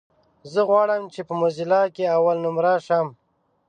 [0.51, 3.07] زه غواړم چې په موزيلا کې اولنومره شم.